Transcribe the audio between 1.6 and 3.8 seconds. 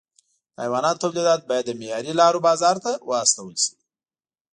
له معیاري لارو بازار ته واستول شي.